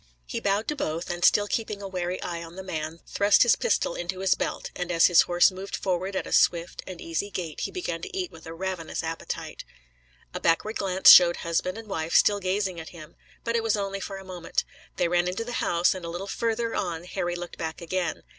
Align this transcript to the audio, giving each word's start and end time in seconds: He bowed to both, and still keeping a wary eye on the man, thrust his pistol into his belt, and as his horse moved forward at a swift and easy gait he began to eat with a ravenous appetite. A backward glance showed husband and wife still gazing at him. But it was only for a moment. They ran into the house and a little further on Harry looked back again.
He 0.25 0.39
bowed 0.39 0.67
to 0.69 0.75
both, 0.75 1.11
and 1.11 1.23
still 1.23 1.45
keeping 1.47 1.79
a 1.79 1.87
wary 1.87 2.19
eye 2.23 2.41
on 2.43 2.55
the 2.55 2.63
man, 2.63 3.01
thrust 3.05 3.43
his 3.43 3.55
pistol 3.55 3.93
into 3.93 4.21
his 4.21 4.33
belt, 4.33 4.71
and 4.75 4.91
as 4.91 5.05
his 5.05 5.21
horse 5.21 5.51
moved 5.51 5.75
forward 5.75 6.15
at 6.15 6.25
a 6.25 6.31
swift 6.31 6.81
and 6.87 6.99
easy 6.99 7.29
gait 7.29 7.59
he 7.59 7.69
began 7.71 8.01
to 8.01 8.17
eat 8.17 8.31
with 8.31 8.47
a 8.47 8.53
ravenous 8.55 9.03
appetite. 9.03 9.63
A 10.33 10.39
backward 10.39 10.77
glance 10.77 11.11
showed 11.11 11.37
husband 11.45 11.77
and 11.77 11.87
wife 11.87 12.15
still 12.15 12.39
gazing 12.39 12.79
at 12.79 12.89
him. 12.89 13.15
But 13.43 13.55
it 13.55 13.61
was 13.61 13.77
only 13.77 13.99
for 13.99 14.17
a 14.17 14.25
moment. 14.25 14.63
They 14.97 15.07
ran 15.07 15.27
into 15.27 15.45
the 15.45 15.51
house 15.61 15.93
and 15.93 16.03
a 16.03 16.09
little 16.09 16.25
further 16.25 16.73
on 16.73 17.03
Harry 17.03 17.35
looked 17.35 17.59
back 17.59 17.79
again. 17.79 18.23